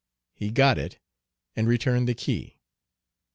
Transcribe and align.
He 0.33 0.49
got 0.49 0.79
it, 0.79 0.97
and 1.55 1.67
returned 1.67 2.07
the 2.07 2.15
key. 2.15 2.57